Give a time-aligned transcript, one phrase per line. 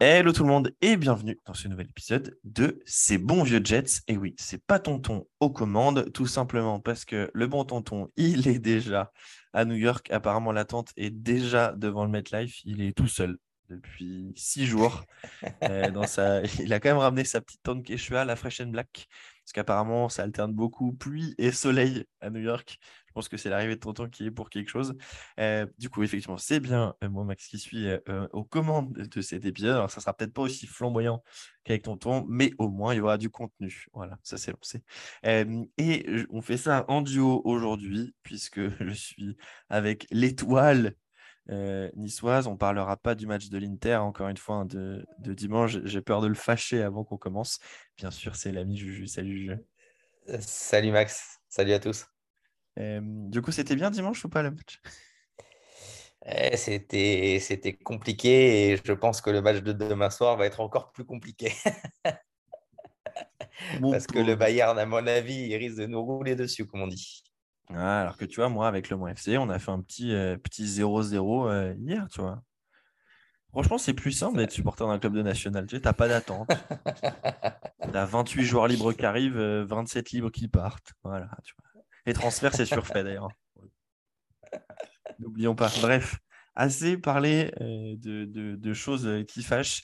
[0.00, 4.00] Hello tout le monde et bienvenue dans ce nouvel épisode de Ces bons vieux Jets.
[4.08, 8.48] Et oui, c'est pas tonton aux commandes, tout simplement parce que le bon tonton, il
[8.48, 9.12] est déjà
[9.52, 10.10] à New York.
[10.10, 12.60] Apparemment, l'attente est déjà devant le MetLife.
[12.64, 13.38] Il est tout seul
[13.70, 15.04] depuis six jours.
[15.62, 16.42] Euh, dans sa...
[16.60, 19.06] Il a quand même ramené sa petite tente Quechua, la Fresh and Black,
[19.44, 22.78] parce qu'apparemment, ça alterne beaucoup pluie et soleil à New York.
[23.14, 24.96] Je pense que c'est l'arrivée de Tonton qui est pour quelque chose.
[25.38, 27.86] Euh, du coup, effectivement, c'est bien euh, moi, Max, qui suis
[28.32, 29.76] aux commandes de cet épisode.
[29.76, 31.22] Alors, ça sera peut-être pas aussi flamboyant
[31.64, 33.86] qu'avec Tonton, mais au moins, il y aura du contenu.
[33.92, 34.82] Voilà, ça c'est lancé.
[35.78, 39.36] et on fait ça en duo aujourd'hui, puisque je suis
[39.68, 40.96] avec l'étoile
[41.50, 42.46] euh, niçoise.
[42.46, 45.78] On parlera pas du match de l'Inter, encore une fois, hein, de, dimanche.
[45.84, 47.58] J'ai peur de le fâcher avant qu'on commence.
[47.96, 49.06] Bien sûr, c'est l'ami Juju.
[49.06, 49.56] Salut Juju.
[50.30, 51.40] Euh, salut Max.
[51.48, 52.13] Salut à tous.
[52.78, 54.80] Euh, du coup, c'était bien dimanche ou pas le match?
[56.26, 60.60] Eh, c'était, c'était compliqué et je pense que le match de demain soir va être
[60.60, 61.52] encore plus compliqué.
[63.80, 66.86] Parce que le Bayern, à mon avis, il risque de nous rouler dessus, comme on
[66.86, 67.22] dit.
[67.70, 70.12] Ah, alors que tu vois, moi, avec le Mont FC, on a fait un petit
[70.12, 72.42] euh, petit 0-0 euh, hier, tu vois.
[73.50, 75.66] Franchement, c'est plus simple d'être supporter d'un club de national.
[75.66, 76.48] Tu n'as pas d'attente.
[77.82, 80.92] tu as 28 joueurs libres qui arrivent, 27 euh, libres qui partent.
[81.04, 81.73] Voilà, tu vois.
[82.06, 83.28] Les transferts, c'est surfait d'ailleurs.
[85.18, 85.70] N'oublions pas.
[85.80, 86.18] Bref,
[86.54, 89.82] assez parlé euh, de, choses euh, qui fâchent.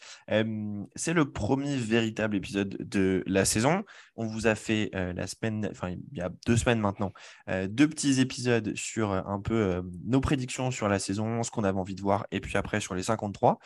[0.94, 3.84] c'est le premier véritable épisode de la saison.
[4.22, 7.12] On vous a fait euh, la semaine, enfin il y a deux semaines maintenant,
[7.48, 11.94] deux petits épisodes sur un peu nos prédictions sur la saison, ce qu'on avait envie
[11.94, 13.58] de voir, et puis après sur les 53.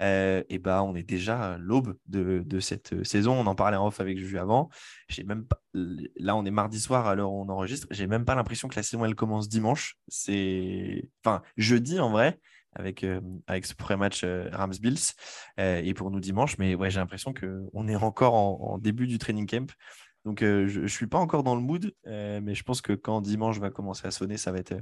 [0.00, 3.32] et bah on est déjà à l'aube de, cette saison.
[3.40, 4.68] On en parlait en off avec Juju avant.
[5.08, 7.86] J'ai même là on est mardi soir à l'heure où on enregistre.
[7.90, 9.96] J'ai même pas l'impression que la saison elle commence dimanche.
[10.08, 12.38] C'est, enfin jeudi en vrai
[12.74, 15.12] avec, euh, avec ce pré-match euh, Rams-Bills
[15.60, 16.58] euh, et pour nous dimanche.
[16.58, 19.70] Mais ouais, j'ai l'impression qu'on est encore en, début du training camp.
[20.24, 23.58] Donc, je ne suis pas encore dans le mood, mais je pense que quand dimanche
[23.58, 24.74] va commencer à sonner, ça va être,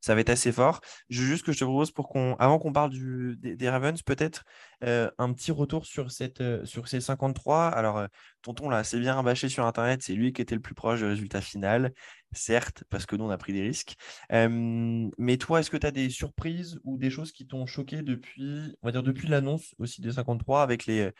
[0.00, 0.80] ça va être assez fort.
[1.08, 2.92] Je juste que je te propose, pour qu'on, avant qu'on parle
[3.38, 4.44] des, Ravens, peut-être
[4.82, 7.68] un petit retour sur, cette, sur ces 53.
[7.68, 8.06] Alors,
[8.42, 11.06] Tonton l'a assez bien rabâché sur Internet, c'est lui qui était le plus proche du
[11.06, 11.92] résultat final
[12.32, 13.96] certes, parce que nous, on a pris des risques.
[14.30, 18.76] mais toi, est-ce que tu as des surprises ou des choses qui t'ont choqué depuis,
[18.82, 21.12] on va dire, depuis l'annonce aussi des 53 avec les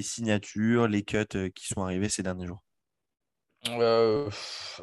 [0.00, 2.67] signatures, les cuts qui sont arrivés ces derniers jours?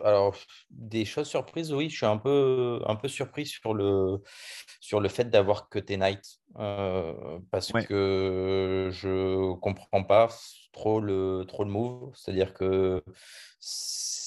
[0.03, 0.36] Alors,
[0.69, 4.22] des choses surprises, oui, je suis un peu, un peu surpris sur le,
[4.80, 6.40] sur le fait d'avoir cuté Knight
[7.52, 10.30] parce que je comprends pas
[10.72, 12.12] trop le, trop le move.
[12.16, 13.03] C'est-à-dire que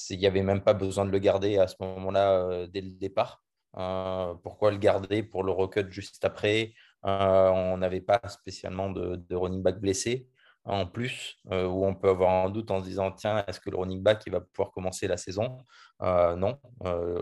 [0.09, 2.91] il n'y avait même pas besoin de le garder à ce moment-là euh, dès le
[2.91, 3.43] départ.
[3.77, 6.73] Euh, pourquoi le garder pour le recut juste après?
[7.05, 10.27] Euh, On n'avait pas spécialement de, running back blessé
[10.65, 13.77] en plus, où on peut avoir un doute en se disant tiens, est-ce que le
[13.77, 15.57] running back il va pouvoir commencer la saison?
[16.01, 16.59] Non,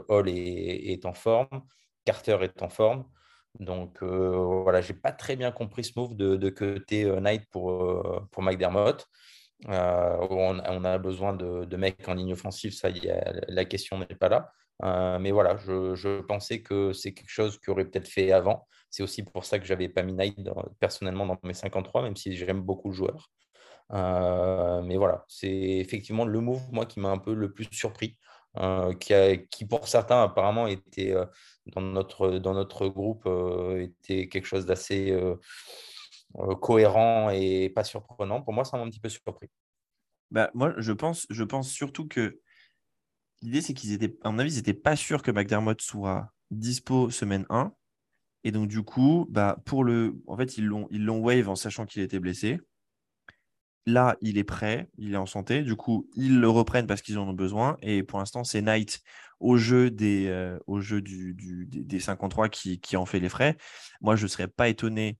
[0.10, 1.64] Hall est, en forme,
[2.04, 3.06] Carter est en forme.
[3.60, 8.44] Donc voilà, j'ai pas très bien compris ce move de, de cutter Knight pour, pour
[8.44, 9.08] McDermott.
[9.70, 12.90] Euh, on, a besoin de, mecs en ligne offensive, ça,
[13.48, 14.52] la question n'est pas là.
[14.84, 18.68] Euh, mais voilà, je, pensais que c'est quelque chose qui aurait peut-être fait avant.
[18.90, 20.38] C'est aussi pour ça que je n'avais pas mis Knight
[20.80, 23.32] personnellement dans mes 53, même si j'aime beaucoup le joueur.
[23.94, 28.18] Euh, mais voilà, c'est effectivement le move, moi, qui m'a un peu le plus surpris.
[29.00, 29.14] qui,
[29.52, 31.14] qui, pour certains apparemment était
[31.68, 33.28] dans notre, dans notre groupe
[33.80, 35.14] était quelque chose d'assez
[36.40, 38.42] euh, cohérent et pas surprenant.
[38.42, 39.50] Pour moi, ça m'a un petit peu surpris.
[40.30, 42.42] Bah, moi, je pense, je pense surtout que
[43.42, 47.10] l'idée, c'est qu'ils étaient, à mon avis, ils n'étaient pas sûrs que McDermott soit dispo
[47.10, 47.74] semaine 1.
[48.44, 50.16] Et donc, du coup, bah, pour le.
[50.28, 52.60] En fait, ils l'ont, ils wave en sachant qu'il était blessé.
[53.86, 55.64] Là, il est prêt, il est en santé.
[55.64, 57.78] Du coup, ils le reprennent parce qu'ils en ont besoin.
[57.82, 59.02] Et pour l'instant, c'est Knight
[59.40, 63.30] au jeu des, euh, au jeu du, du, des 53 qui, qui en fait les
[63.30, 63.58] frais.
[64.02, 65.18] Moi, je ne serais pas étonné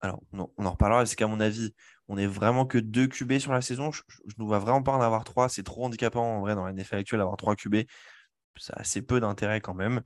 [0.00, 1.74] alors, on en reparlera, c'est qu'à mon avis,
[2.08, 3.92] on n'est vraiment que deux QB sur la saison.
[3.92, 4.02] Je
[4.38, 5.48] ne vois vraiment pas en avoir trois.
[5.48, 7.82] C'est trop handicapant en vrai dans la NFL d'avoir trois QB.
[8.56, 10.02] Ça a assez peu d'intérêt quand même.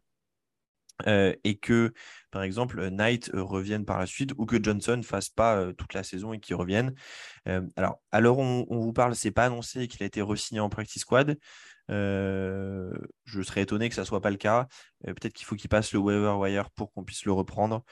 [1.07, 1.93] et que,
[2.31, 6.03] par exemple, Knight revienne par la suite ou que Johnson ne fasse pas toute la
[6.03, 6.95] saison et qu'il revienne.
[7.77, 10.69] alors, à l'heure où on, vous parle, c'est pas annoncé qu'il a été re-signé en
[10.69, 11.39] practice squad.
[11.89, 14.67] je serais étonné que ça soit pas le cas.
[15.05, 17.85] peut-être qu'il faut qu'il passe le waiver wire pour qu'on puisse le reprendre.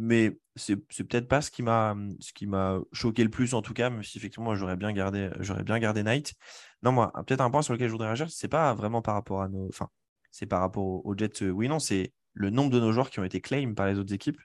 [0.00, 3.74] Mais c'est, peut-être pas ce qui m'a ce qui m'a choqué le plus en tout
[3.74, 6.34] cas, même si effectivement j'aurais bien gardé j'aurais bien gardé Knight.
[6.82, 9.42] Non, moi, peut-être un point sur lequel je voudrais réagir, c'est pas vraiment par rapport
[9.42, 9.66] à nos.
[9.68, 9.88] Enfin,
[10.30, 11.42] c'est par rapport aux Jets.
[11.50, 14.14] Oui, non, c'est le nombre de nos joueurs qui ont été claim par les autres
[14.14, 14.40] équipes.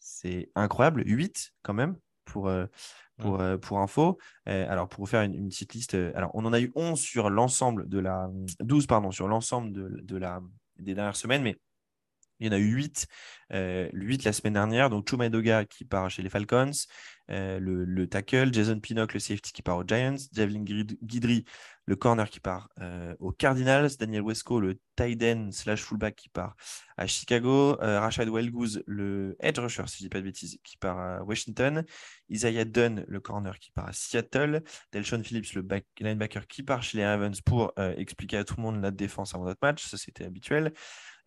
[0.00, 1.04] C'est incroyable.
[1.06, 2.66] 8 quand même pour, euh,
[3.18, 4.18] pour, euh, pour info.
[4.48, 7.30] Euh, alors, pour vous faire une, petite liste, alors on en a eu 11 sur
[7.30, 8.28] l'ensemble de la.
[8.58, 10.40] 12, pardon, sur l'ensemble de, de, la,
[10.80, 11.56] des dernières semaines, mais
[12.42, 13.06] il y en a eu 8,
[13.52, 14.90] 8 la semaine dernière.
[14.90, 16.72] Donc, Chumadoga qui part chez les Falcons,
[17.28, 21.44] le, le, tackle, Jason Pinnock, le safety qui part aux Giants, Javelin Guidry,
[21.86, 26.54] le corner qui part euh, Cardinals, Daniel Wesco, le tight end slash fullback qui part
[26.96, 28.28] à Chicago, euh, Rashad
[28.86, 31.84] le edge rusher, si je dis pas de bêtises, qui part à Washington,
[32.28, 34.62] Isaiah Dunn, le corner qui part à Seattle,
[34.92, 35.66] Delshon Phillips, le
[36.00, 39.34] linebacker qui part chez les Ravens pour euh, expliquer à tout le monde la défense
[39.34, 40.72] avant notre match, ça c'était habituel.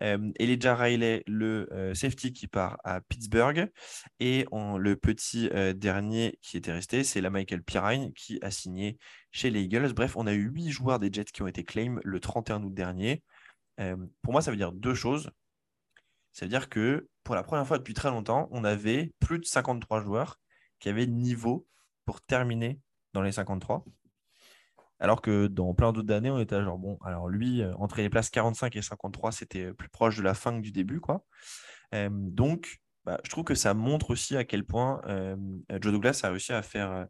[0.01, 3.72] Euh, Elijah Riley, le euh, safety qui part à Pittsburgh.
[4.19, 8.98] Et le petit dernier qui était resté, c'est la Michael Pirine qui a signé
[9.36, 9.92] chez les Eagles.
[9.94, 12.74] Bref, on a eu huit joueurs des Jets qui ont été claim le 31 août
[12.74, 13.22] dernier.
[14.22, 15.30] pour moi, ça veut dire deux choses.
[16.32, 19.46] Ça veut dire que pour la première fois depuis très longtemps, on avait plus de
[19.46, 20.40] 53 joueurs
[20.80, 21.68] qui avaient niveau
[22.06, 22.80] pour terminer
[23.12, 23.84] dans les 53.
[25.02, 28.10] Alors que dans plein d'autres années, on était genre, bon, alors lui, euh, entre les
[28.10, 31.26] places 45 et 53, c'était plus proche de la fin que du début, quoi.
[32.10, 35.02] donc, bah, je trouve que ça montre aussi à quel point
[35.70, 37.06] Joe Douglas a réussi à faire euh,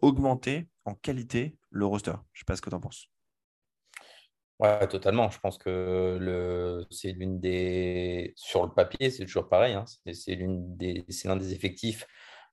[0.00, 2.12] augmenter en qualité le roster.
[2.32, 3.08] Je ne sais pas ce que tu en penses.
[4.60, 5.30] Ouais, totalement.
[5.30, 6.86] Je pense que le...
[6.90, 8.32] c'est l'une des.
[8.36, 9.74] Sur le papier, c'est toujours pareil.
[9.74, 9.84] Hein.
[10.12, 11.04] C'est l'une des...
[11.24, 12.06] l'un des effectifs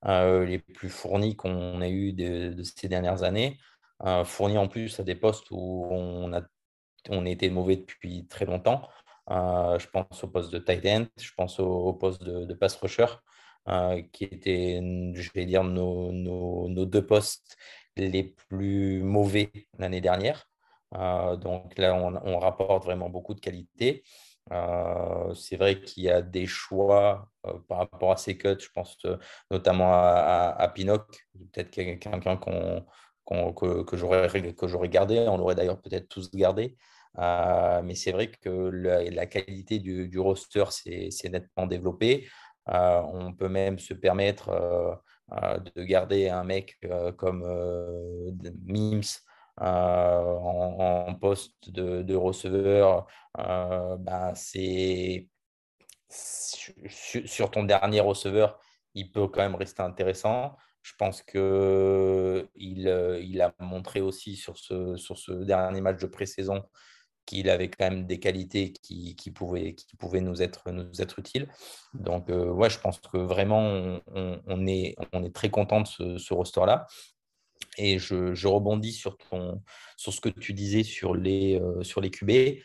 [0.06, 3.58] euh, les plus fournis qu'on a eu de, ces dernières années.
[4.04, 6.42] Euh, fourni en plus à des postes où on a,
[7.08, 8.88] on été mauvais depuis très longtemps.
[9.30, 13.06] Euh, je pense au poste de tight end, je pense au, poste de, pass rusher,
[13.68, 14.80] euh, qui étaient,
[15.14, 17.56] je vais dire, nos, deux postes
[17.96, 20.48] les plus mauvais l'année dernière.
[20.92, 24.04] donc là, on, rapporte vraiment beaucoup de qualité.
[25.34, 27.28] c'est vrai qu'il y a des choix
[27.68, 28.56] par rapport à ces cuts.
[28.58, 28.96] Je pense
[29.50, 31.04] notamment à, à, Pinoc,
[31.52, 32.84] peut-être quelqu'un qu'on
[33.52, 35.18] que, j'aurais gardé.
[35.28, 36.76] On l'aurait d'ailleurs peut-être tous gardé.
[37.18, 42.28] Euh, mais c'est vrai que la, qualité du roster s'est nettement développée.
[42.68, 44.48] Euh, on peut même se permettre
[45.32, 46.78] euh, de garder un mec
[47.16, 47.44] comme
[48.64, 49.20] Mims
[49.60, 53.06] en, poste de, receveur.
[53.36, 55.28] Ben, c'est
[56.88, 58.58] sur, ton dernier receveur,
[58.94, 60.56] il peut quand même rester intéressant.
[60.82, 66.06] Je pense qu'il euh, il a montré aussi sur ce, sur ce dernier match de
[66.06, 66.64] pré-saison
[67.26, 71.48] qu'il avait quand même des qualités qui, pouvaient, qui pouvaient nous être, nous être utiles.
[71.94, 76.18] Donc, euh, ouais, je pense que vraiment, on, est, on est très content de ce,
[76.18, 76.86] ce roster-là.
[77.78, 79.62] Et je, je, rebondis sur, ton,
[79.96, 82.60] sur ce que tu disais sur les, euh, sur les QB.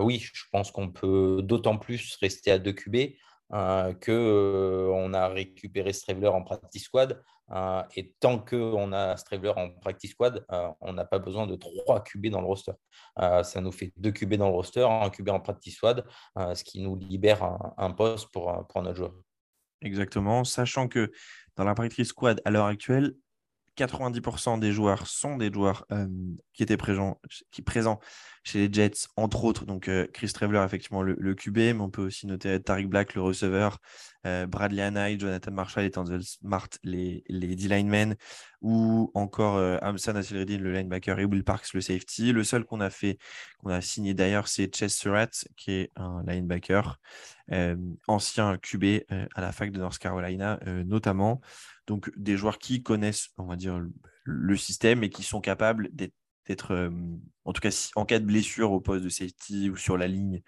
[0.00, 3.14] oui, je pense qu'on peut d'autant plus rester à deux QB
[3.50, 7.22] qu'on que on a récupéré Straveler en practice squad.
[7.50, 11.56] Euh, et tant qu'on a Straveler en practice squad, euh, on n'a pas besoin de
[11.56, 12.72] trois QB dans le roster.
[13.18, 16.04] Euh, ça nous fait deux QB dans le roster, un QB en practice squad,
[16.36, 19.12] ce qui nous libère un, poste pour, pour notre joueur.
[19.82, 21.12] Exactement, sachant que
[21.56, 23.14] dans la practice squad à l'heure actuelle,
[23.76, 25.86] 90% des joueurs sont des joueurs
[26.54, 27.18] qui étaient présents
[28.44, 29.64] chez les Jets, entre autres.
[29.64, 33.78] Donc, Chris Traveler, effectivement, le, QB, mais on peut aussi noter Tariq Black, le receveur,
[34.22, 38.14] Bradley Anai, Jonathan Marshall et Tanzel Smart, les, les D-linemen,
[38.60, 42.32] ou encore Amsan Asselreddin, le linebacker, et Will Parks, le safety.
[42.32, 43.18] Le seul qu'on a fait,
[43.58, 47.00] qu'on a signé d'ailleurs, c'est Chess Surratt, qui est un linebacker,
[48.06, 51.40] ancien QB à la fac de North Carolina, notamment.
[51.86, 53.80] Donc, des joueurs qui connaissent, on va dire,
[54.24, 56.14] le système et qui sont capables d'être,
[56.70, 56.90] euh,
[57.44, 60.42] en tout cas, en cas de blessure au poste de safety ou sur la ligne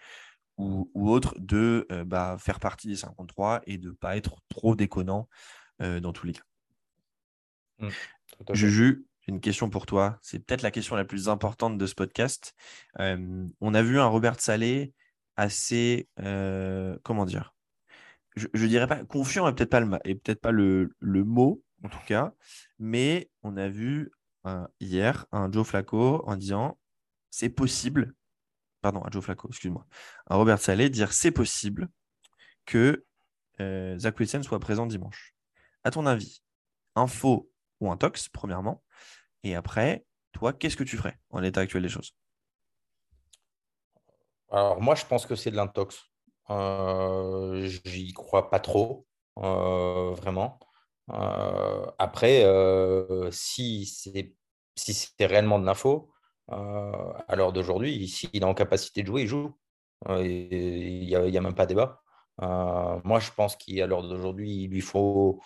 [0.58, 4.74] ou, autre, de euh, bah, faire partie des 53 et de ne pas être trop
[4.74, 5.28] déconnant
[5.82, 6.44] euh, dans tous les cas.
[7.78, 7.88] Mmh,
[8.52, 10.18] Juju, j'ai une question pour toi.
[10.22, 12.54] C'est peut-être la question la plus importante de ce podcast.
[12.98, 14.94] on a vu un Robert Salé
[15.36, 17.54] assez, comment dire,
[18.36, 22.04] je, ne dirais pas confiant et peut-être pas le peut-être pas le, mot en tout
[22.06, 22.32] cas,
[22.78, 24.10] mais on a vu
[24.80, 26.78] hier un Joe Flacco en disant
[27.30, 28.14] c'est possible
[28.86, 29.84] pardon, à Joe Flacco, excuse-moi,
[30.26, 31.88] à Robert Saleh dire c'est possible
[32.66, 33.04] que
[33.60, 35.34] euh, Zach Wilson soit présent dimanche.
[35.82, 36.42] À ton avis,
[36.94, 37.50] un faux
[37.80, 38.84] ou un tox, premièrement,
[39.42, 42.14] et après, toi, qu'est-ce que tu ferais en l'état actuel des choses?
[44.50, 46.04] Alors, moi, je pense que c'est de l'intox.
[46.50, 49.06] Euh, J'y crois pas trop,
[49.38, 50.60] euh, vraiment.
[51.10, 54.34] Euh, après, euh, si c'est
[54.76, 56.10] si c'est réellement de l'info,
[56.48, 59.56] à l'heure d'aujourd'hui, s'il est en capacité de jouer, il joue.
[60.10, 62.02] Il n'y a, même pas débat.
[62.38, 65.40] moi, je pense qu'à l'heure d'aujourd'hui, il lui faut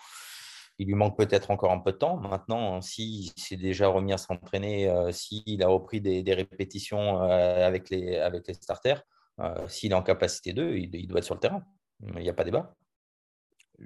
[0.81, 2.17] il lui manque peut-être encore un peu de temps.
[2.17, 7.91] Maintenant, s'il s'est déjà remis à s'entraîner, euh, s'il a repris des, répétitions euh, avec,
[7.91, 9.03] les, avec les starters,
[9.39, 11.63] euh, s'il est en capacité d'eux, il, doit être sur le terrain.
[12.15, 12.75] Il n'y a pas débat.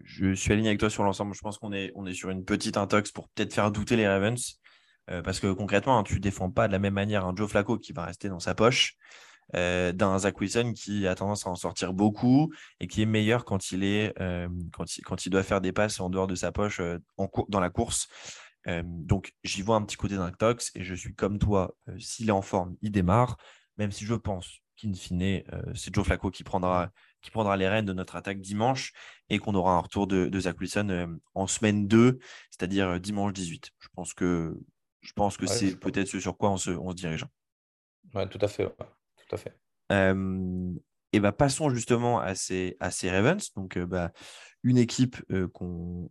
[0.03, 1.33] Je suis aligné avec toi sur l'ensemble.
[1.33, 4.59] Je pense qu'on est, sur une petite intox pour peut-être faire douter les Ravens.
[5.07, 7.77] parce que concrètement, hein, tu ne défends pas de la même manière un Joe Flacco
[7.77, 8.97] qui va rester dans sa poche
[9.53, 13.45] euh, d'un Zach Wilson qui a tendance à en sortir beaucoup et qui est meilleur
[13.45, 14.47] quand il, euh,
[15.27, 16.97] doit faire des passes en dehors de sa poche euh,
[17.49, 18.07] dans la course.
[18.83, 22.31] donc j'y vois un petit côté d'un tox et je suis comme toi, s'il est
[22.31, 23.37] en forme, il démarre,
[23.77, 26.91] même si je pense qu'in fine, c'est Joe Flacco qui prendra,
[27.22, 28.94] qui prendra les rênes de notre attaque dimanche
[29.29, 32.20] et qu'on aura un retour de, de Zach Wilson en semaine 2,
[32.51, 33.72] c'est-à-dire dimanche 18.
[33.79, 34.58] Je pense que,
[35.01, 37.25] je pense que c'est peut-être ce sur quoi on se, on se dirige.
[38.13, 39.58] Ouais, tout à fait tout à fait.
[41.12, 43.53] et bah, passons justement à ces, à ces Ravens.
[43.55, 44.12] Donc, bah,
[44.63, 45.17] une équipe
[45.53, 46.10] qu'on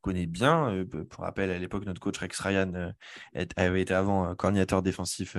[0.00, 0.84] connaît bien.
[1.10, 2.92] pour rappel, à l'époque, notre coach Rex Ryan
[3.56, 5.36] avait été avant coordinateur défensif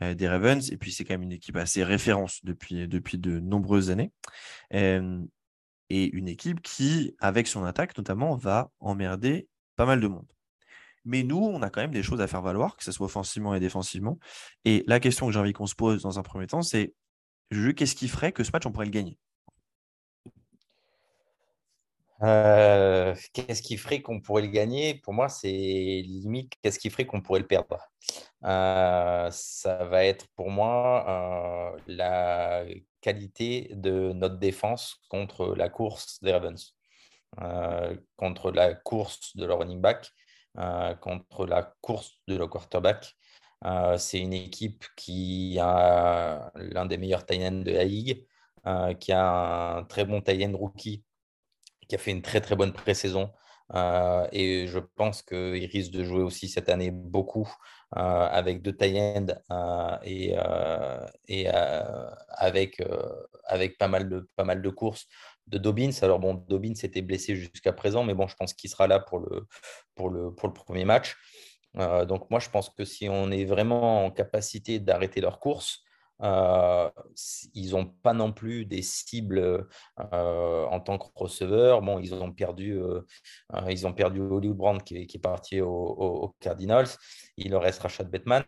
[0.00, 0.70] des Ravens.
[0.70, 4.12] Et puis, c'est quand même une équipe assez référence depuis, depuis de nombreuses années.
[5.90, 10.32] et une équipe qui, avec son attaque notamment, va emmerder pas mal de monde.
[11.04, 13.54] Mais nous, on a quand même des choses à faire valoir, que ce soit offensivement
[13.54, 14.18] et défensivement.
[14.64, 16.94] Et la question que j'ai envie qu'on se pose dans un premier temps, c'est
[17.50, 19.18] qu'est-ce qui ferait que ce match, on pourrait le gagner?
[22.22, 24.94] Euh, qu'est-ce qui ferait qu'on pourrait le gagner?
[24.96, 27.78] Pour moi, c'est limite qu'est-ce qui ferait qu'on pourrait le perdre?
[28.44, 32.64] Euh, ça va être pour moi euh, la
[33.00, 36.76] qualité de notre défense contre la course des Ravens,
[38.16, 40.10] contre la course de leur running back
[41.00, 43.16] contre la course de le quarterback.
[43.98, 48.26] C'est une équipe qui a l'un des meilleurs tight de la ligue,
[48.98, 51.04] qui a un très bon tight rookie,
[51.90, 53.30] qui a fait une très très bonne pré-saison.
[54.32, 57.52] et je pense qu'il risque de jouer aussi cette année beaucoup
[57.92, 59.32] avec deux tight
[60.04, 60.34] et,
[61.28, 62.82] et avec,
[63.44, 65.06] avec pas, mal de, courses
[65.48, 65.90] de Dobbins.
[66.02, 69.18] Alors bon, Dobbins s'était blessé jusqu'à présent, mais bon, je pense qu'il sera là pour
[69.18, 69.46] le,
[69.94, 71.16] pour le, premier match.
[71.76, 75.82] Euh, donc moi, je pense que si on est vraiment en capacité d'arrêter leur course,
[76.22, 76.90] euh,
[77.54, 79.68] ils n'ont pas non plus des cibles
[80.12, 81.82] euh, en tant que receveur.
[81.82, 82.78] Bon, ils ont perdu,
[83.68, 86.88] ils ont perdu Hollywood Brand qui, est parti aux Cardinals.
[87.36, 88.44] Il leur reste Rashad Batman.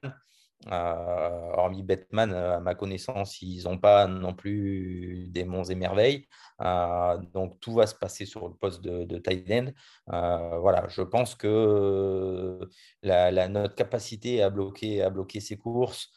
[0.71, 6.29] Euh, hormis Batman, à ma connaissance, ils n'ont pas non plus des monts et merveilles.
[6.61, 9.73] Euh, donc tout va se passer sur le poste de, de tight end.
[10.13, 12.61] Euh, voilà, je pense que
[13.03, 16.11] la, notre capacité à bloquer, à bloquer ces courses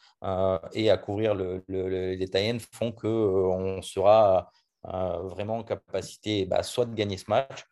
[0.72, 4.50] et à couvrir le, les tight ends font qu'on sera
[4.82, 7.64] vraiment en capacité bah, soit de gagner ce match,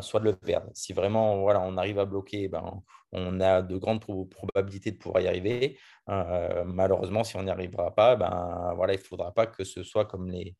[0.00, 0.68] soit de le perdre.
[0.74, 2.82] Si vraiment voilà, on arrive à bloquer, ben,
[3.12, 5.78] on a de grandes probabilités de pouvoir y arriver.
[6.08, 9.82] Euh, malheureusement, si on n'y arrivera pas, ben, voilà, il ne faudra pas que ce
[9.82, 10.56] soit comme les,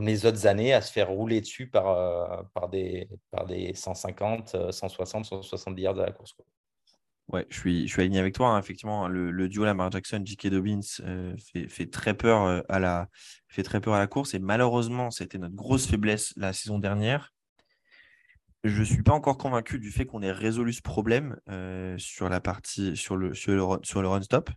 [0.00, 5.24] les autres années à se faire rouler dessus par, euh, des, par des 150, 160,
[5.24, 6.34] 170 yards de la course.
[7.28, 8.48] Ouais, je suis, je suis aligné avec toi.
[8.48, 8.58] Hein.
[8.58, 10.48] Effectivement, le, le, duo Lamar Jackson, J.K.
[10.48, 11.34] Dobbins euh,
[11.68, 13.08] fait, très peur à la,
[13.48, 14.34] fait très peur à la course.
[14.34, 17.34] Et malheureusement, c'était notre grosse faiblesse la saison dernière
[18.64, 22.30] je ne suis pas encore convaincu du fait qu'on ait résolu ce problème euh, sur
[22.30, 24.50] la partie sur le, sur le, run stop.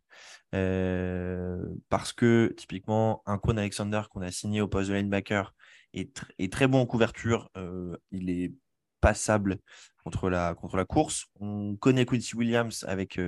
[0.55, 5.53] Euh, parce que typiquement, un Con Alexander qu'on a signé au poste de linebacker
[5.93, 7.49] est, est très bon en couverture.
[7.57, 8.53] Euh, il est
[9.01, 9.57] passable
[10.03, 11.25] contre la, contre la course.
[11.39, 13.19] On connaît Quincy Williams avec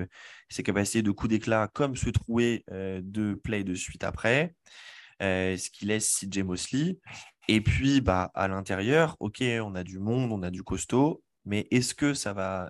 [0.50, 4.56] ses capacités de coup d'éclat comme se trouver de play de suite après.
[5.20, 6.98] ce qui laisse CJ Mosley.
[7.50, 11.68] Et puis, bah, à l'intérieur, ok, on a du monde, on a du costaud, mais
[11.72, 12.12] est-ce que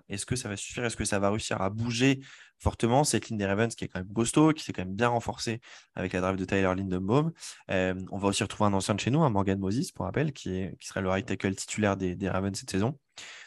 [0.08, 0.86] est-ce que ça va suffire?
[0.86, 2.22] Est-ce que ça va réussir à bouger
[2.60, 5.08] fortement cette ligne des Ravens qui est quand même costaud, qui s'est quand même bien
[5.08, 5.62] renforcée
[5.96, 7.32] avec la drive de Tyler Lindenbaum
[7.72, 10.34] euh, On va aussi retrouver un ancien de chez nous, un Morgan Moses, pour rappel,
[10.34, 13.00] qui, qui serait le right tackle titulaire des, Ravens cette saison.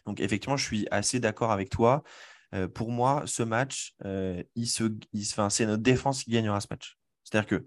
[0.07, 2.03] Donc, effectivement, je suis assez d'accord avec toi.
[2.55, 4.85] Euh, pour moi, ce match, euh, il se,
[5.49, 6.99] c'est notre défense qui gagnera ce match.
[7.25, 7.65] C'est-à-dire que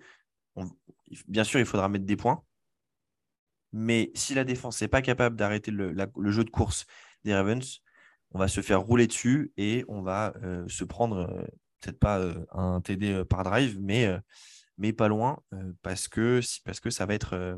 [1.28, 2.44] bien sûr, il faudra mettre des points.
[3.72, 5.94] Mais si la défense n'est pas capable d'arrêter le,
[6.32, 6.86] jeu de course
[7.24, 7.82] des Ravens,
[8.32, 11.46] on va se faire rouler dessus et on va euh, se prendre, euh,
[11.80, 14.22] peut-être pas euh, un TD par drive, mais,
[14.94, 15.38] pas loin,
[15.82, 17.58] parce, que, ça va être,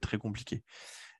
[0.00, 0.62] très compliqué.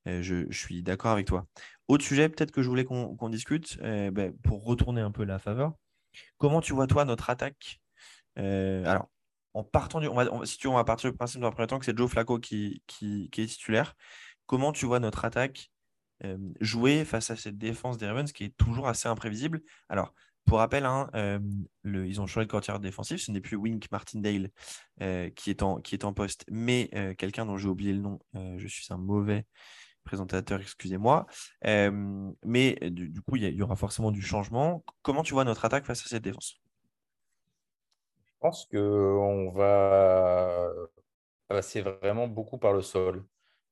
[0.07, 1.47] Je, suis d'accord avec toi.
[1.89, 5.75] Autre sujet, peut-être que je voulais qu'on discute, ben, pour retourner un peu la faveur.
[6.39, 7.81] Comment tu vois, toi, notre attaque
[8.37, 9.09] Alors,
[9.55, 11.79] en partant du, on si tu on va partir du principe dans un premier temps
[11.79, 13.97] que c'est Joe Flacco qui, qui, est titulaire.
[14.47, 15.70] Comment tu vois notre attaque
[16.61, 20.85] jouer face à cette défense des Ravens qui est toujours assez imprévisible Alors, pour rappel,
[20.85, 21.09] hein,
[21.85, 23.21] ils ont changé de quartier défensif.
[23.21, 24.51] Ce n'est plus Wink Martindale
[25.35, 28.19] qui est en poste, mais quelqu'un dont j'ai oublié le nom.
[28.57, 29.47] je suis un mauvais
[30.05, 31.27] présentateur, excusez-moi.
[31.63, 34.85] mais du, coup, il y, aura forcément du changement.
[35.03, 36.61] Comment tu vois notre attaque face à cette défense?
[38.27, 40.69] Je pense qu'on va
[41.49, 43.25] passer vraiment beaucoup par le sol.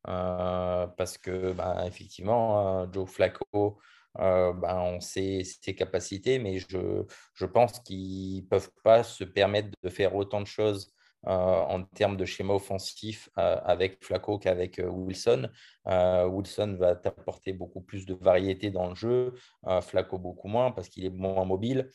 [0.09, 3.79] Euh, parce que, bah, effectivement, hein, Joe Flacco,
[4.19, 9.25] euh, bah, on sait ses capacités, mais je, je pense qu'ils ne peuvent pas se
[9.25, 10.93] permettre de faire autant de choses
[11.27, 15.49] euh, en termes de schéma offensif avec Flacco qu'avec Wilson.
[15.87, 19.35] Wilson va t'apporter beaucoup plus de variété dans le jeu,
[19.83, 21.91] Flacco beaucoup moins parce qu'il est moins mobile.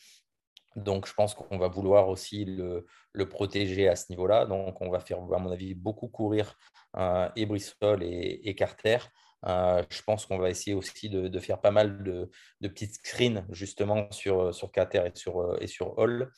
[0.76, 2.84] Donc, je pense qu'on va vouloir aussi le,
[3.28, 4.46] protéger à ce niveau-là.
[4.46, 6.56] Donc, on va faire, à mon avis, beaucoup courir
[6.96, 8.98] euh, et Bristol et, Carter.
[9.46, 12.30] Euh, je pense qu'on va essayer aussi de, faire pas mal de,
[12.68, 16.30] petites screens justement sur, Carter et sur, et sur Hall.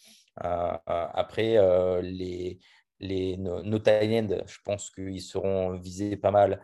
[0.45, 1.57] Euh, après,
[2.03, 2.59] les,
[3.01, 6.61] les, nos, nos je pense qu'ils seront visés pas mal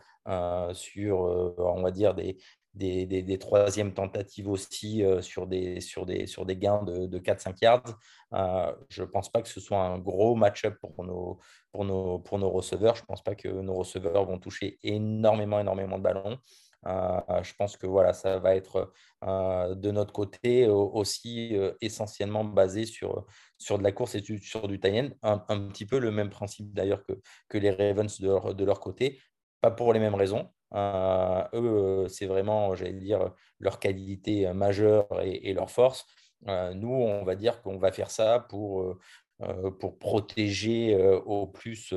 [0.75, 1.21] sur,
[1.59, 2.37] on va dire, des,
[2.75, 7.19] des, des, troisièmes tentatives aussi euh, sur, des, sur, des, sur des gains de, de
[7.19, 7.99] 4-5 yards.
[8.33, 11.38] Euh, je ne pense pas que ce soit un gros match-up pour nos,
[11.71, 12.97] pour, nos, pour nos receveurs.
[12.97, 16.38] Je ne pense pas que nos receveurs vont toucher énormément, énormément de ballons.
[16.87, 18.92] Euh, je pense que voilà, ça va être
[19.23, 23.25] de notre côté aussi essentiellement basé sur,
[23.57, 26.73] sur de la course et sur du tie un, un, petit peu le même principe
[26.73, 27.12] d'ailleurs que,
[27.49, 29.20] que les Ravens de leur, de leur côté,
[29.61, 35.70] pas pour les mêmes raisons, eux, c'est vraiment, j'allais dire, leur qualité majeure et, leur
[35.70, 36.06] force.
[36.48, 38.98] Euh, nous, on va dire qu'on va faire ça pour,
[39.42, 41.94] euh, pour protéger au plus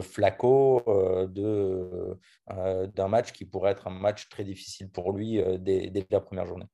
[0.00, 0.82] Flaco
[2.46, 6.66] d'un match qui pourrait être un match très difficile pour lui dès, la première journée.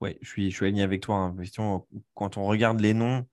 [0.00, 1.16] Oui, je suis, je aligné avec toi.
[1.16, 1.36] Hein.
[2.14, 3.26] Quand on regarde les noms,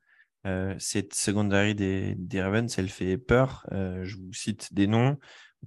[0.79, 3.65] cette secondary des, des Ravens, elle fait peur.
[3.71, 5.17] je vous cite des noms.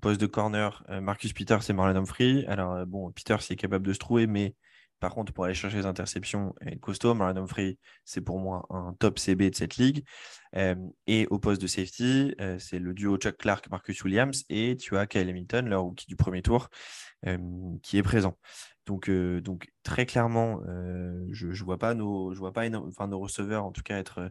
[0.01, 2.45] Poste de corner, euh, Marcus Peters et Marlon Humphrey.
[2.47, 4.55] Alors, euh, bon, Peters est capable de se trouver, mais
[4.99, 7.15] par contre, pour aller chercher les interceptions, il est costaud.
[7.15, 10.05] Marlon Humphrey, c'est pour moi un top CB de cette ligue.
[10.57, 10.75] Euh,
[11.07, 15.07] et au poste de safety, c'est le duo Chuck Clark, Marcus Williams, et tu as
[15.07, 16.69] Kyle Hamilton, leur rookie du premier tour,
[17.83, 18.39] qui est présent.
[18.87, 20.61] Donc, donc très clairement,
[21.31, 24.31] je ne vois pas nos, je vois pas enfin, nos receveurs, en tout cas, être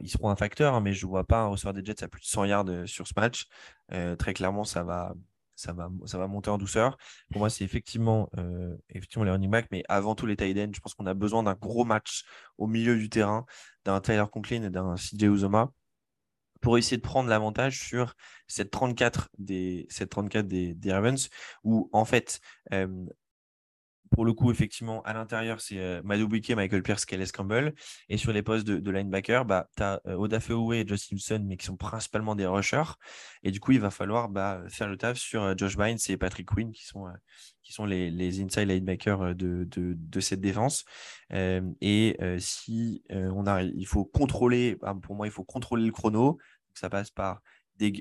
[0.00, 2.08] ils seront un facteur, hein, mais je ne vois pas un receveur des Jets à
[2.08, 3.46] plus de 100 yards euh, sur ce match.
[3.92, 5.14] Euh, très clairement, ça va,
[5.56, 6.96] ça, va, ça va monter en douceur.
[7.30, 10.72] Pour moi, c'est effectivement, euh, effectivement les running backs, mais avant tout les tight ends.
[10.74, 12.24] Je pense qu'on a besoin d'un gros match
[12.58, 13.46] au milieu du terrain,
[13.84, 15.72] d'un Tyler Conklin et d'un CJ Uzoma
[16.60, 18.14] pour essayer de prendre l'avantage sur
[18.48, 21.28] cette 34 des, cette 34 des, des Ravens,
[21.62, 22.40] où en fait,
[24.10, 27.74] pour le coup, effectivement, à l'intérieur, c'est euh, Michael Pierce, Kelly Campbell.
[28.08, 31.56] Et sur les postes de, linebacker, bah, tu as euh, Oda et Justin Wilson, mais
[31.56, 32.94] qui sont principalement des rushers.
[33.42, 36.16] Et du coup, il va falloir bah, faire le taf sur euh, Josh Bynes et
[36.16, 37.12] Patrick Quinn, qui sont, euh,
[37.62, 40.84] qui sont les, les inside linebackers de, de, de cette défense.
[41.30, 46.38] et si on arrive, il faut contrôler, bah, pour moi, il faut contrôler le chrono.
[46.74, 47.42] ça passe par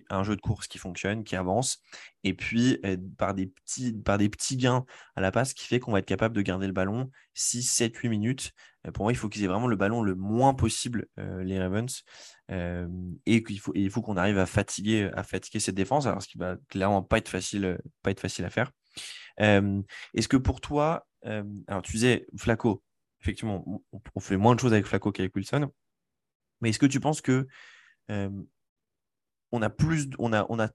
[0.09, 1.81] un jeu de course qui fonctionne, qui avance,
[2.23, 4.85] et puis euh, par, des petits, par des petits gains
[5.15, 7.95] à la passe qui fait qu'on va être capable de garder le ballon 6, 7,
[7.95, 8.51] 8 minutes.
[8.85, 11.59] Euh, pour moi, il faut qu'ils aient vraiment le ballon le moins possible, euh, les
[11.59, 12.03] Ravens,
[13.25, 16.27] et qu'il faut, il faut qu'on arrive à fatiguer, à fatiguer cette défense, alors ce
[16.27, 18.71] qui va clairement pas être facile, pas être facile à faire.
[19.37, 22.81] Est-ce que pour toi, alors tu disais Flaco,
[23.21, 25.69] effectivement, on, fait moins de choses avec Flaco qu'avec Wilson,
[26.61, 27.47] mais est-ce que tu penses que
[29.51, 30.69] on a plus, on a, on a,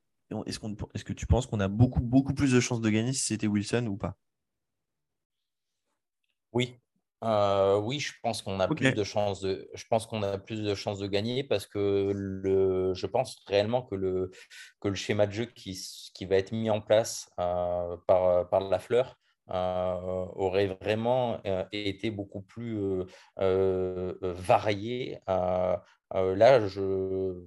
[0.46, 3.12] est-ce, qu'on, est-ce que tu penses qu'on a beaucoup, beaucoup plus de chances de gagner
[3.12, 4.16] si c'était Wilson ou pas?
[6.52, 6.78] Oui.
[7.24, 10.62] Euh, oui, je pense qu'on a plus de chances de, je pense qu'on a plus
[10.62, 14.32] de chances de gagner parce que le, je pense réellement que le,
[14.80, 15.78] que le schéma de jeu qui,
[16.14, 22.10] qui va être mis en place euh, par, par la fleur euh, aurait vraiment été
[22.10, 23.04] beaucoup plus
[23.36, 25.20] varié.
[25.28, 27.40] là, je,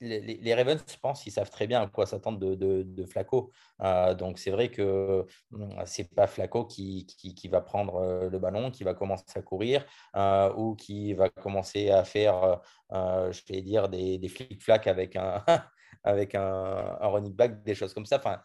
[0.00, 3.50] les, Ravens, je pense qu'ils savent très bien à quoi s'attendre de, Flacco.
[3.82, 8.30] Euh, donc, c'est vrai que hum, ce n'est pas Flacco qui, qui, va prendre euh,
[8.30, 9.84] le ballon, qui va commencer à courir
[10.16, 12.60] euh, ou qui va commencer à faire,
[12.90, 15.44] je vais dire, des, des flics-flacs avec un,
[16.04, 18.18] avec un, running back, des choses comme ça.
[18.18, 18.40] Enfin,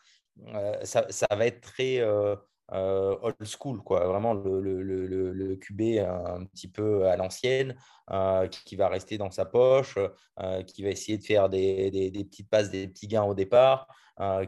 [0.84, 2.02] ça, ça va être très
[2.71, 4.08] euh, old school, quoi.
[4.08, 7.75] Vraiment le, le, le, le QB un petit peu à l'ancienne,
[8.12, 9.97] euh, qui, va rester dans sa poche,
[10.39, 13.34] euh, qui va essayer de faire des, des, des, petites passes, des petits gains au
[13.34, 13.88] départ,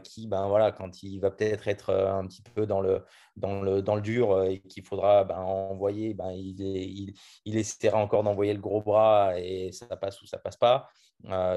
[0.02, 3.04] qui, ben, voilà, quand il va peut-être être un petit peu dans le,
[3.36, 8.22] dans le, dans le dur et qu'il faudra ben, envoyer, ben, il, il, essaiera encore
[8.22, 10.88] d'envoyer le gros bras et ça passe ou ça passe pas.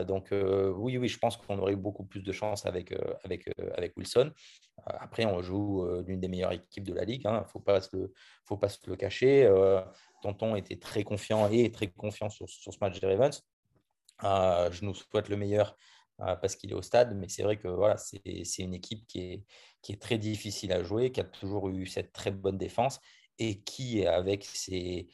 [0.06, 2.94] donc oui, oui, je pense qu'on aurait eu beaucoup plus de chance avec,
[3.24, 4.32] avec, avec Wilson.
[4.86, 7.22] Après, on joue l'une des meilleures équipes de la ligue.
[7.24, 8.14] Il hein, ne faut, pas se le,
[8.46, 9.50] faut pas cacher.
[10.22, 13.42] Tonton était très confiant et très confiant sur, sur ce match des Ravens.
[14.22, 15.78] je nous souhaite le meilleur
[16.42, 18.22] parce qu'il est au stade, mais c'est vrai que voilà, c'est
[18.60, 19.46] une équipe qui est,
[19.82, 23.00] qui est très difficile à jouer, qui a toujours eu cette très bonne défense
[23.40, 25.10] et qui, avec ses,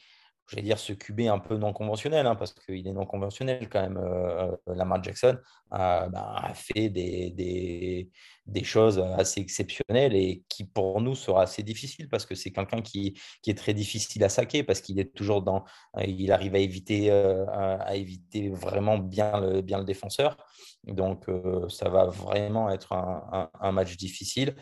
[0.48, 3.82] j'allais dire, ce QB un peu non conventionnel, hein, parce qu'il est non conventionnel quand
[3.82, 5.38] même, euh, euh, Lamar Jackson,
[5.74, 8.10] euh, ben, a fait des,
[8.46, 12.80] des, choses assez exceptionnelles et qui pour nous sera assez difficile parce que c'est quelqu'un
[12.80, 15.64] qui, qui, est très difficile à saquer parce qu'il est toujours dans,
[16.04, 20.36] il arrive à éviter, à éviter vraiment bien le, bien le défenseur.
[20.84, 21.26] Donc,
[21.68, 24.56] ça va vraiment être un, match difficile.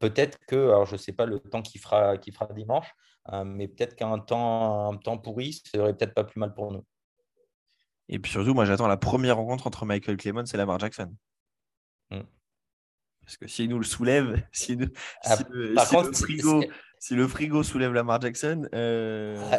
[0.00, 3.05] Peut-être que, alors je ne sais pas le temps qu'il fera, qu'il fera dimanche, euh,
[3.44, 6.84] mais peut-être qu'un temps, un temps pourri, ce serait peut-être pas plus mal pour nous.
[8.08, 11.12] Et puis surtout, moi j'attends la première rencontre entre Michael Clemens et Lamar Jackson.
[12.10, 12.22] Hmm.
[13.24, 14.78] Parce que s'il nous le soulève, si,
[15.24, 15.74] ah, le,
[16.12, 16.64] frigo,
[17.00, 18.68] si le frigo soulève Lamar Jackson.
[18.74, 19.58] Euh, ah,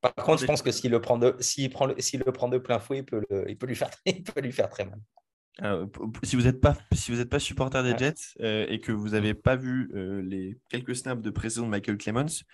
[0.00, 1.36] par contre, je pense que s'il le, prend de,
[1.68, 4.40] prend le, le prend de plein fouet, il peut, il peut, lui, faire, il peut
[4.40, 5.88] lui faire très mal.
[6.22, 9.34] si vous n'êtes pas, si vous pas supporter des Jets euh, et que vous n'avez
[9.34, 9.90] pas vu
[10.22, 12.44] les quelques snaps de pré-saison de Michael Clemens,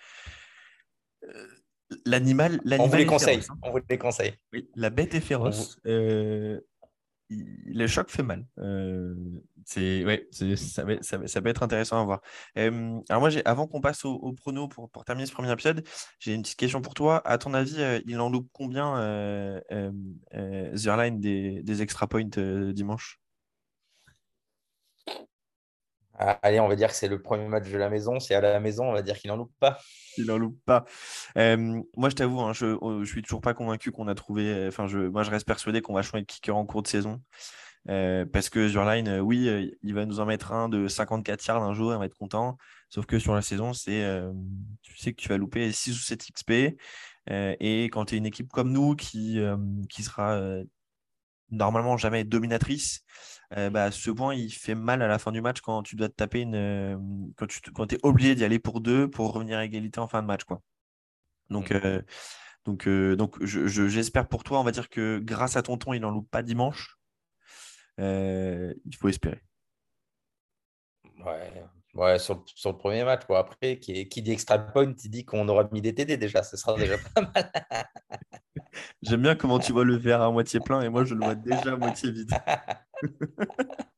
[2.05, 2.61] l'animal.
[2.79, 3.41] On vous les conseille.
[3.49, 3.57] Hein.
[3.61, 4.33] On vous les conseille.
[4.53, 5.79] Oui, la bête est féroce.
[5.85, 6.59] Euh,
[7.29, 8.45] le choc fait mal.
[8.59, 9.13] Euh,
[9.65, 12.21] c'est ouais, ça, ça, peut être intéressant à voir.
[12.57, 15.83] Euh, alors moi, avant qu'on passe au, prono pour, pour, terminer ce premier épisode,
[16.19, 17.21] j'ai une petite question pour toi.
[17.27, 18.95] À ton avis, il en loupe combien
[19.69, 22.23] The Airline des, des extra points
[22.73, 23.19] dimanche?
[26.17, 28.19] Allez, on va dire que c'est le premier match de la maison.
[28.19, 29.77] C'est à la maison, on va dire qu'il n'en loupe pas.
[30.17, 30.85] Il n'en loupe pas.
[31.37, 34.51] Euh, moi, je t'avoue, hein, je ne oh, suis toujours pas convaincu qu'on a trouvé.
[34.51, 37.21] Euh, enfin, moi, je reste persuadé qu'on va changer de kicker en cours de saison.
[37.89, 41.73] Euh, parce que Zurline, oui, il va nous en mettre un de 54 yards un
[41.73, 42.57] jour, on va être content.
[42.89, 44.03] Sauf que sur la saison, c'est,
[44.81, 46.51] tu sais que tu vas louper 6 ou 7 XP.
[47.29, 49.39] et quand tu es une équipe comme nous qui,
[49.89, 50.37] qui sera
[51.49, 53.05] normalement jamais dominatrice,
[53.55, 56.09] euh, bah, ce point, il fait mal à la fin du match quand tu dois
[56.09, 56.55] te taper une.
[56.55, 56.97] Euh,
[57.37, 60.21] quand tu quand es obligé d'y aller pour deux pour revenir à égalité en fin
[60.21, 60.43] de match.
[60.43, 60.61] Quoi.
[61.49, 61.75] Donc, mmh.
[61.85, 62.01] euh,
[62.65, 66.29] donc, donc j'espère pour toi, on va dire que grâce à Tonton, il n'en loupe
[66.29, 66.97] pas dimanche.
[67.97, 69.41] il faut espérer.
[71.25, 71.51] Ouais,
[71.95, 73.25] ouais sur, sur, le premier match.
[73.25, 73.39] Quoi.
[73.39, 76.43] Après, qui, qui dit extra point, il dit qu'on aura mis des TD déjà.
[76.43, 77.51] Ce sera déjà pas mal.
[79.01, 81.35] J'aime bien comment tu vois le verre à moitié plein et moi, je le vois
[81.35, 82.31] déjà à moitié vide.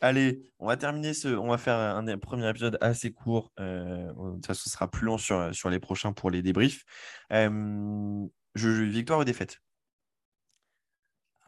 [0.00, 1.28] Allez, on va terminer ce.
[1.28, 3.52] On va faire un, premier épisode assez court.
[3.60, 4.12] Euh,
[4.44, 6.84] ça, ce sera plus long sur, sur les prochains pour les débriefs.
[7.32, 9.60] Euh, je, victoire ou défaite?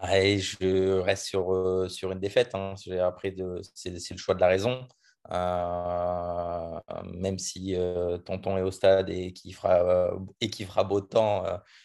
[0.02, 2.54] Je reste sur, euh, sur une défaite.
[2.54, 2.74] Hein.
[3.02, 3.34] Après,
[3.74, 4.86] c'est le choix de la raison.
[5.32, 6.80] Euh,
[7.14, 10.18] même si euh, Tonton est au stade et qui fera, euh,
[10.52, 11.44] qui fera beau temps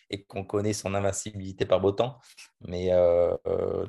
[0.10, 2.19] et qu'on connaît son invincibilité par beau temps.
[2.62, 2.89] Mais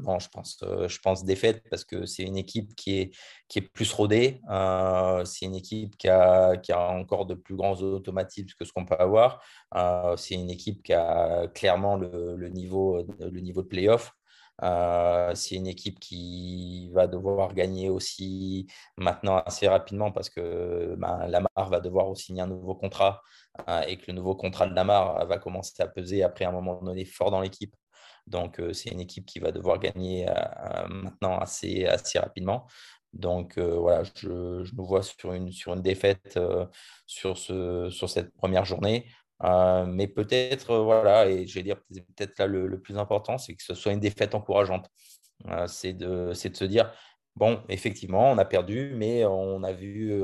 [0.02, 3.16] non, je pense, je pense défaite parce que c'est une équipe qui est,
[3.48, 4.40] qui est plus rodée.
[5.24, 8.84] c'est une équipe qui a, qui a encore de plus grands automatismes que ce qu'on
[8.86, 9.42] peut avoir.
[10.16, 14.12] c'est une équipe qui a clairement le niveau, le niveau de playoff.
[14.62, 21.26] Euh, c'est une équipe qui va devoir gagner aussi maintenant assez rapidement parce que ben,
[21.28, 23.22] Lamar va devoir signer un nouveau contrat
[23.68, 26.82] euh, et que le nouveau contrat de Lamar va commencer à peser après un moment
[26.82, 27.74] donné fort dans l'équipe.
[28.26, 30.26] Donc, euh, c'est une équipe qui va devoir gagner
[30.88, 32.66] maintenant assez, assez rapidement.
[33.12, 36.38] Donc, voilà, je, je, nous vois sur une, sur une défaite
[37.06, 39.06] sur, ce, sur cette première journée.
[39.44, 41.76] Euh, mais peut-être, euh, voilà, et je vais dire
[42.16, 44.90] peut-être là le, plus important, c'est que ce soit une défaite encourageante.
[45.48, 46.92] Euh, c'est de, de, se dire,
[47.36, 50.22] bon, effectivement, on a perdu, mais on a vu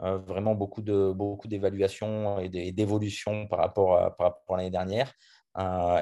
[0.00, 5.12] vraiment beaucoup de beaucoup d'évaluations et d'évolutions par rapport à, par rapport à l'année dernière.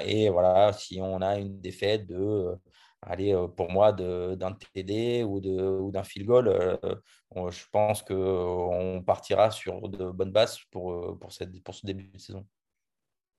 [0.04, 2.56] et voilà, si on a une défaite de
[3.06, 5.40] allez, pour moi, d'un TD ou
[5.90, 6.78] d'un field goal,
[7.34, 12.46] je pense qu'on partira sur de bonnes bases pour, cette, ce début de saison.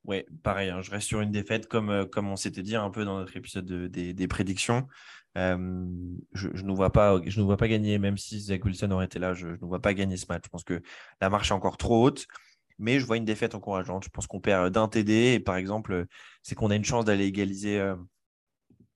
[0.06, 3.18] Oui, pareil, hein, je reste sur une défaite comme, on s'était dit un peu dans
[3.18, 4.88] notre épisode des, prédictions.
[5.36, 9.20] je, ne vois pas, je ne vois pas gagner, même si Zach Wilson aurait été
[9.20, 10.44] là, je, ne vois pas gagner ce match.
[10.46, 10.82] Je pense que
[11.20, 12.26] la marche est encore trop haute,
[12.80, 14.06] mais je vois une défaite encourageante.
[14.06, 16.06] Je pense qu'on perd d'un TD et par exemple,
[16.42, 17.94] c'est qu'on a une chance d'aller égaliser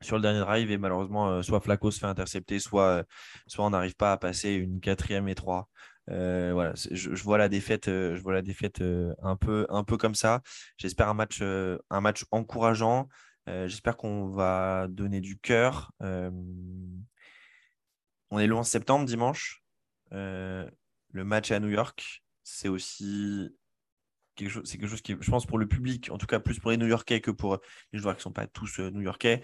[0.02, 3.04] sur le dernier drive et malheureusement, euh, soit Flaco se fait intercepter, soit, euh,
[3.48, 5.70] soit on n'arrive pas à passer une quatrième et trois.
[6.10, 8.84] Euh, voilà, je, vois la défaite, je vois la défaite
[9.22, 10.42] un, peu, un peu comme ça.
[10.78, 13.08] J'espère un match, un match encourageant.
[13.48, 15.92] J'espère qu'on va donner du cœur.
[16.00, 17.06] on
[18.40, 19.62] est le 11 septembre, dimanche.
[20.12, 20.70] le
[21.14, 22.24] match à New York.
[22.44, 23.56] C'est aussi
[24.63, 26.77] c'est quelque chose qui, je pense, pour le public, en tout cas plus pour les
[26.77, 27.60] New-Yorkais que pour
[27.93, 29.41] les joueurs qui ne sont pas tous New-Yorkais,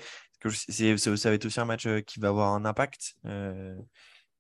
[0.50, 3.16] c'est, ça va être aussi un match euh, qui va avoir un impact.
[3.26, 3.76] Euh,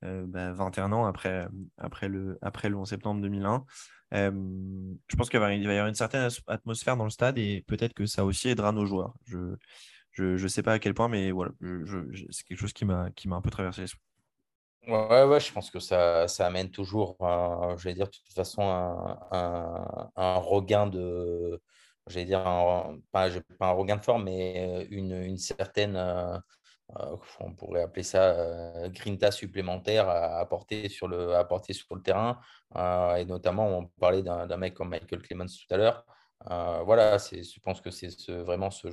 [0.02, 3.65] 21 euh, bah, ans après, le, après le 11 septembre 2001.
[4.13, 4.32] Euh,
[5.08, 8.06] je pense qu'il va, y avoir une certaine atmosphère dans le stade et peut-être que
[8.06, 9.15] ça aussi aidera nos joueurs.
[9.26, 11.32] Je ne sais pas à quel point, mais
[12.32, 13.86] c'est quelque chose qui m'a, un peu traversé.
[14.88, 18.62] Ouais, ouais, je pense que ça, ça amène toujours, je vais dire, de toute façon,
[18.62, 21.62] un, un, regain de,
[22.08, 22.41] j'allais dire,
[23.12, 23.28] pas,
[23.60, 26.38] un regain de forme, mais une, une certaine, euh,
[27.00, 31.93] euh, on pourrait appeler ça euh, grinta supplémentaire à apporter sur le, à apporter sur
[31.95, 32.39] le terrain.
[33.17, 36.06] et notamment, on parlait d'un mec comme Michael Clemens tout à l'heure.
[36.86, 38.89] voilà, je pense que c'est ce, vraiment ce,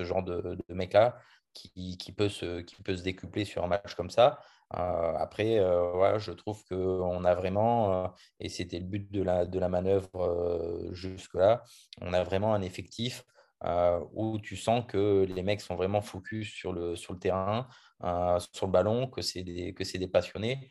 [0.00, 1.16] genre de, de mec-là
[1.52, 4.40] qui, qui, qui peut se décupler sur un match comme ça.
[4.74, 9.44] Euh, après, euh, je trouve qu'on a vraiment, euh, et c'était le but de la,
[9.44, 11.64] de la manœuvre jusque-là,
[12.00, 13.24] on a vraiment un effectif
[14.14, 17.68] où tu sens que les mecs sont vraiment focus sur le, sur le terrain,
[18.54, 20.70] sur le ballon, que c'est des, des passionnés.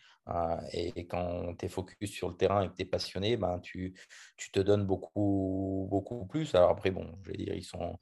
[0.74, 3.94] et quand tu es focus sur le terrain et que tu es passionné, ben, tu,
[4.38, 6.56] tu te donnes beaucoup, beaucoup plus.
[6.56, 7.98] Alors après, bon, je vais dire, ils sont,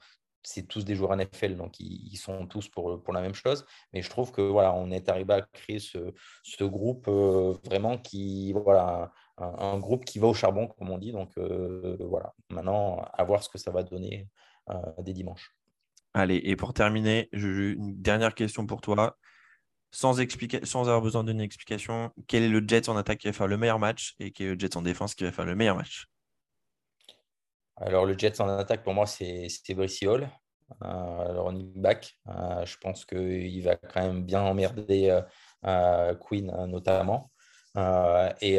[0.48, 3.66] c'est tous des joueurs NFL, donc ils, sont tous pour, la même chose.
[3.92, 8.54] Mais je trouve que voilà, on est arrivé à créer ce, groupe euh, vraiment qui,
[8.54, 11.12] voilà, un, groupe qui va au charbon, comme on dit.
[11.12, 14.26] Donc euh, voilà, maintenant, à voir ce que ça va donner
[14.70, 15.54] euh, des dimanches.
[16.14, 19.18] Allez, et pour terminer, une dernière question pour toi.
[19.90, 20.18] Sans,
[20.64, 23.56] sans avoir besoin d'une explication, quel est le Jets en attaque qui va faire le
[23.56, 26.08] meilleur match et quel est le Jets en défense qui va faire le meilleur match?
[27.80, 30.28] Alors, le Jets en attaque, pour moi, c'est Brice Hall,
[30.82, 32.18] euh, le running back.
[32.28, 35.20] Euh, je pense qu'il va quand même bien emmerder
[35.64, 37.30] euh, Queen, notamment.
[38.40, 38.58] Et,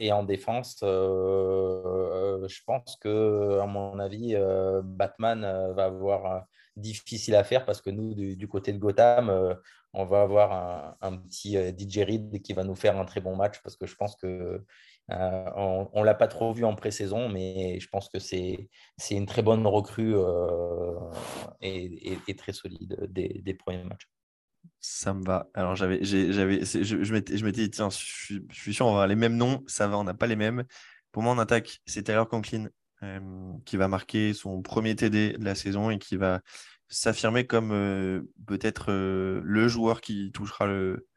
[0.00, 4.34] et, en défense, je pense que, à mon avis,
[4.82, 9.56] Batman va avoir difficile à faire parce que nous, du, côté de Gotham,
[9.92, 13.36] on va avoir un, un, petit DJ Reed qui va nous faire un très bon
[13.36, 14.64] match parce que je pense que
[15.10, 18.68] euh, on ne l'a pas trop vu en pré-saison, mais je pense que c'est
[19.10, 20.94] une très bonne recrue euh,
[21.60, 24.08] et, très solide des, premiers matchs.
[24.80, 25.48] Ça me va.
[25.54, 29.62] Alors, j'avais, je, je m'étais dit, tiens, je suis, sûr, on va les mêmes noms.
[29.66, 30.64] Ça va, on n'a pas les mêmes.
[31.10, 32.68] Pour moi, en attaque, c'est Taylor Conklin
[33.02, 36.40] euh, qui va marquer son premier TD de la saison et qui va
[36.88, 37.70] s'affirmer comme
[38.46, 41.08] peut-être le joueur qui touchera le,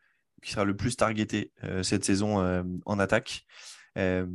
[0.42, 1.52] qui sera le plus targeté
[1.84, 3.46] cette saison en attaque.
[3.98, 4.26] Euh,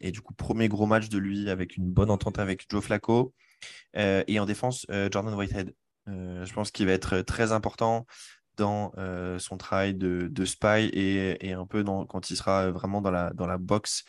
[0.00, 3.34] et du coup, premier gros match de lui avec une bonne entente avec Joe Flacco.
[3.96, 5.74] Euh, et en défense, euh, Jordan Whitehead.
[6.06, 8.06] je pense qu'il va être très important
[8.56, 8.92] dans
[9.38, 13.32] son travail de, de spy et, et, un peu quand il sera vraiment dans la,
[13.32, 14.04] dans la box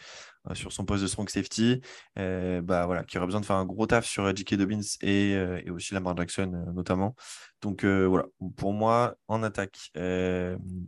[0.53, 1.81] sur son poste de strong safety,
[2.15, 4.53] bah voilà, qui aura besoin de faire un gros taf sur J.K.
[4.53, 7.15] Dobbins et, et aussi Lamar Jackson notamment.
[7.63, 9.89] Donc voilà, pour moi, en attaque,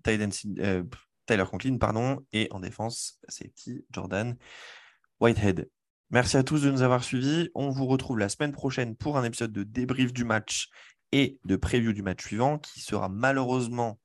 [0.03, 0.27] Tyler
[1.27, 3.85] Tyler Conklin, pardon, et en défense, c'est qui?
[3.91, 4.35] Jordan
[5.19, 5.69] Whitehead.
[6.09, 7.49] Merci à tous de nous avoir suivis.
[7.53, 10.69] On vous retrouve la semaine prochaine pour un épisode de débrief du match
[11.11, 13.99] et de preview du match suivant qui sera malheureusement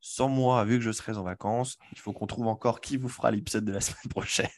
[0.00, 1.78] sans moi vu que je serai en vacances.
[1.92, 4.50] Il faut qu'on trouve encore qui vous fera l'épisode de la semaine prochaine.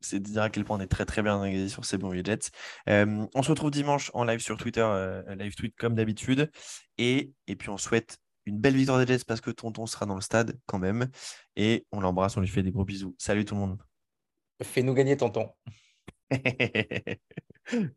[0.00, 2.50] C'est dire à quel point on est très très bien organisé sur ces bons widgets.
[2.90, 6.50] Euh, on se retrouve dimanche en live sur Twitter, euh, live tweet comme d'habitude.
[6.98, 10.14] Et, et puis on souhaite une belle victoire des Jets parce que Tonton sera dans
[10.14, 11.10] le stade quand même.
[11.56, 13.14] Et on l'embrasse, on lui fait des gros bisous.
[13.18, 13.82] Salut tout le monde.
[14.62, 15.50] Fais-nous gagner, Tonton.